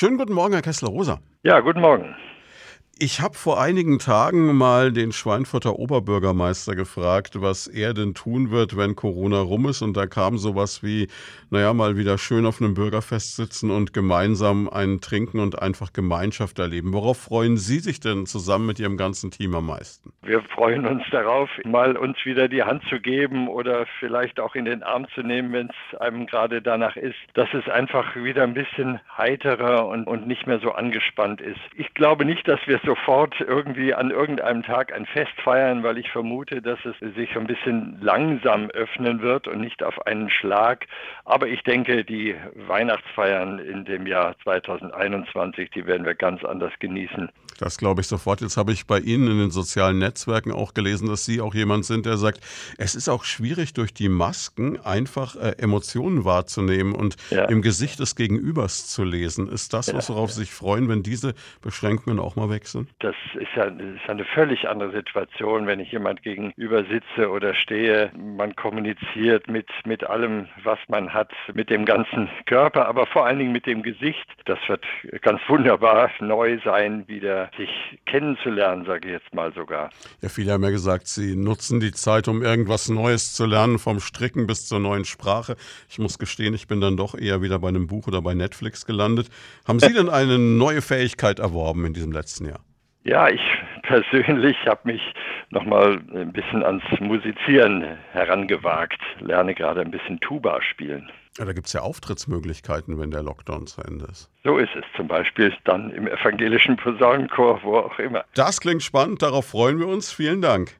Schönen 0.00 0.16
guten 0.16 0.32
Morgen, 0.32 0.54
Herr 0.54 0.62
Kessler-Rosa. 0.62 1.18
Ja, 1.42 1.60
guten 1.60 1.82
Morgen. 1.82 2.16
Ich 3.02 3.22
habe 3.22 3.32
vor 3.32 3.58
einigen 3.58 3.98
Tagen 3.98 4.54
mal 4.54 4.92
den 4.92 5.12
Schweinfurter 5.12 5.78
Oberbürgermeister 5.78 6.74
gefragt, 6.76 7.40
was 7.40 7.66
er 7.66 7.94
denn 7.94 8.12
tun 8.12 8.50
wird, 8.50 8.76
wenn 8.76 8.94
Corona 8.94 9.40
rum 9.40 9.68
ist. 9.68 9.80
Und 9.80 9.96
da 9.96 10.06
kam 10.06 10.36
sowas 10.36 10.82
wie, 10.82 11.08
naja, 11.48 11.72
mal 11.72 11.96
wieder 11.96 12.18
schön 12.18 12.44
auf 12.44 12.60
einem 12.60 12.74
Bürgerfest 12.74 13.36
sitzen 13.36 13.70
und 13.70 13.94
gemeinsam 13.94 14.68
einen 14.68 15.00
trinken 15.00 15.40
und 15.40 15.62
einfach 15.62 15.94
Gemeinschaft 15.94 16.58
erleben. 16.58 16.92
Worauf 16.92 17.16
freuen 17.16 17.56
Sie 17.56 17.78
sich 17.78 18.00
denn 18.00 18.26
zusammen 18.26 18.66
mit 18.66 18.78
Ihrem 18.78 18.98
ganzen 18.98 19.30
Team 19.30 19.54
am 19.54 19.64
meisten? 19.64 20.12
Wir 20.20 20.42
freuen 20.42 20.84
uns 20.84 21.02
darauf, 21.10 21.48
mal 21.64 21.96
uns 21.96 22.18
wieder 22.26 22.48
die 22.48 22.64
Hand 22.64 22.82
zu 22.90 23.00
geben 23.00 23.48
oder 23.48 23.86
vielleicht 23.98 24.38
auch 24.38 24.54
in 24.54 24.66
den 24.66 24.82
Arm 24.82 25.06
zu 25.14 25.22
nehmen, 25.22 25.54
wenn 25.54 25.70
es 25.70 25.98
einem 26.00 26.26
gerade 26.26 26.60
danach 26.60 26.96
ist, 26.96 27.16
dass 27.32 27.48
es 27.54 27.66
einfach 27.66 28.14
wieder 28.14 28.42
ein 28.42 28.52
bisschen 28.52 29.00
heiterer 29.16 29.86
und, 29.86 30.04
und 30.04 30.26
nicht 30.26 30.46
mehr 30.46 30.60
so 30.60 30.72
angespannt 30.72 31.40
ist. 31.40 31.60
Ich 31.76 31.94
glaube 31.94 32.26
nicht, 32.26 32.46
dass 32.46 32.60
wir 32.66 32.78
so 32.84 32.89
sofort 32.90 33.36
irgendwie 33.38 33.94
an 33.94 34.10
irgendeinem 34.10 34.64
Tag 34.64 34.92
ein 34.92 35.06
Fest 35.06 35.30
feiern, 35.44 35.84
weil 35.84 35.96
ich 35.96 36.10
vermute, 36.10 36.60
dass 36.60 36.80
es 36.84 36.96
sich 37.14 37.36
ein 37.36 37.46
bisschen 37.46 37.98
langsam 38.00 38.68
öffnen 38.70 39.22
wird 39.22 39.46
und 39.46 39.60
nicht 39.60 39.84
auf 39.84 40.06
einen 40.08 40.28
Schlag. 40.28 40.86
Aber 41.24 41.46
ich 41.46 41.62
denke, 41.62 42.04
die 42.04 42.34
Weihnachtsfeiern 42.66 43.60
in 43.60 43.84
dem 43.84 44.08
Jahr 44.08 44.34
2021, 44.42 45.70
die 45.70 45.86
werden 45.86 46.04
wir 46.04 46.16
ganz 46.16 46.44
anders 46.44 46.72
genießen. 46.80 47.28
Das 47.60 47.76
glaube 47.76 48.00
ich 48.00 48.08
sofort. 48.08 48.40
Jetzt 48.40 48.56
habe 48.56 48.72
ich 48.72 48.86
bei 48.86 48.98
Ihnen 48.98 49.30
in 49.30 49.38
den 49.38 49.50
sozialen 49.50 49.98
Netzwerken 49.98 50.50
auch 50.50 50.74
gelesen, 50.74 51.06
dass 51.08 51.24
Sie 51.24 51.40
auch 51.40 51.54
jemand 51.54 51.84
sind, 51.84 52.06
der 52.06 52.16
sagt, 52.16 52.40
es 52.78 52.94
ist 52.94 53.08
auch 53.08 53.22
schwierig 53.22 53.74
durch 53.74 53.92
die 53.92 54.08
Masken 54.08 54.80
einfach 54.80 55.36
äh, 55.36 55.56
Emotionen 55.58 56.24
wahrzunehmen 56.24 56.94
und 56.94 57.16
ja. 57.30 57.44
im 57.44 57.62
Gesicht 57.62 58.00
des 58.00 58.16
Gegenübers 58.16 58.88
zu 58.88 59.04
lesen. 59.04 59.46
Ist 59.46 59.74
das, 59.74 59.92
was 59.94 60.08
worauf 60.08 60.32
Sie 60.32 60.40
sich 60.40 60.52
freuen, 60.52 60.88
wenn 60.88 61.02
diese 61.02 61.34
Beschränkungen 61.60 62.18
auch 62.18 62.34
mal 62.34 62.48
weg 62.48 62.66
sind? 62.66 62.79
Lassen? 62.80 62.94
Das 63.00 63.14
ist 63.34 63.48
ja 63.56 63.70
das 63.70 63.86
ist 64.02 64.08
eine 64.08 64.24
völlig 64.24 64.68
andere 64.68 64.92
Situation, 64.92 65.66
wenn 65.66 65.80
ich 65.80 65.92
jemand 65.92 66.22
gegenüber 66.22 66.84
sitze 66.84 67.30
oder 67.30 67.54
stehe. 67.54 68.10
Man 68.16 68.54
kommuniziert 68.56 69.48
mit, 69.48 69.68
mit 69.84 70.04
allem, 70.04 70.48
was 70.62 70.78
man 70.88 71.12
hat, 71.12 71.30
mit 71.54 71.70
dem 71.70 71.84
ganzen 71.84 72.28
Körper, 72.46 72.86
aber 72.86 73.06
vor 73.06 73.26
allen 73.26 73.38
Dingen 73.38 73.52
mit 73.52 73.66
dem 73.66 73.82
Gesicht. 73.82 74.26
Das 74.44 74.58
wird 74.68 74.84
ganz 75.22 75.40
wunderbar 75.48 76.10
neu 76.20 76.58
sein, 76.64 77.06
wieder 77.08 77.50
sich 77.56 77.70
kennenzulernen, 78.06 78.84
sage 78.84 79.08
ich 79.08 79.14
jetzt 79.14 79.34
mal 79.34 79.52
sogar. 79.52 79.90
Ja, 80.20 80.28
viele 80.28 80.52
haben 80.52 80.64
ja 80.64 80.70
gesagt, 80.70 81.06
sie 81.06 81.36
nutzen 81.36 81.80
die 81.80 81.92
Zeit, 81.92 82.28
um 82.28 82.42
irgendwas 82.42 82.88
Neues 82.88 83.32
zu 83.32 83.46
lernen, 83.46 83.78
vom 83.78 84.00
Stricken 84.00 84.46
bis 84.46 84.66
zur 84.66 84.80
neuen 84.80 85.04
Sprache. 85.04 85.56
Ich 85.88 85.98
muss 85.98 86.18
gestehen, 86.18 86.54
ich 86.54 86.68
bin 86.68 86.80
dann 86.80 86.96
doch 86.96 87.14
eher 87.14 87.42
wieder 87.42 87.58
bei 87.58 87.68
einem 87.68 87.86
Buch 87.86 88.06
oder 88.06 88.22
bei 88.22 88.34
Netflix 88.34 88.86
gelandet. 88.86 89.28
Haben 89.66 89.80
Sie 89.80 89.92
denn 89.94 90.08
eine 90.08 90.38
neue 90.38 90.82
Fähigkeit 90.82 91.38
erworben 91.38 91.84
in 91.84 91.94
diesem 91.94 92.12
letzten 92.12 92.46
Jahr? 92.46 92.60
Ja, 93.04 93.28
ich 93.28 93.40
persönlich 93.82 94.56
habe 94.66 94.80
mich 94.84 95.02
nochmal 95.50 96.00
ein 96.14 96.32
bisschen 96.32 96.62
ans 96.62 96.84
Musizieren 97.00 97.98
herangewagt, 98.12 99.00
lerne 99.20 99.54
gerade 99.54 99.80
ein 99.80 99.90
bisschen 99.90 100.20
Tuba 100.20 100.60
spielen. 100.62 101.10
Ja, 101.38 101.44
da 101.44 101.52
gibt 101.52 101.68
es 101.68 101.72
ja 101.72 101.80
Auftrittsmöglichkeiten, 101.80 102.98
wenn 102.98 103.10
der 103.10 103.22
Lockdown 103.22 103.66
zu 103.66 103.80
Ende 103.82 104.06
ist. 104.06 104.28
So 104.44 104.58
ist 104.58 104.74
es 104.74 104.84
zum 104.96 105.08
Beispiel 105.08 105.54
dann 105.64 105.90
im 105.90 106.06
evangelischen 106.06 106.76
Posaunenchor, 106.76 107.60
wo 107.62 107.78
auch 107.78 107.98
immer. 107.98 108.24
Das 108.34 108.60
klingt 108.60 108.82
spannend, 108.82 109.22
darauf 109.22 109.46
freuen 109.46 109.78
wir 109.78 109.86
uns. 109.86 110.12
Vielen 110.12 110.42
Dank. 110.42 110.76